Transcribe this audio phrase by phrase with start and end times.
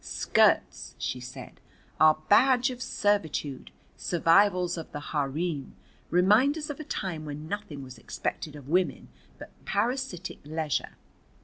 [0.03, 1.59] Skirts," she said,
[1.99, 5.75] "are badge of servitude, survivals of the harem,
[6.09, 10.95] reminders of a time when nothing was expected of women but parasitic leisure."